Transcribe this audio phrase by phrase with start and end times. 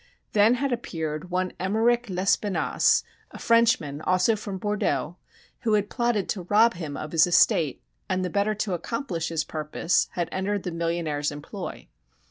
[0.33, 5.17] Then had appeared one Emmeric Lespinasse, a Frenchman, also from Bordeaux,
[5.59, 9.43] who had plotted to rob him of his estate, and the better to accomplish his
[9.43, 11.87] purpose had entered the millionaire's employ.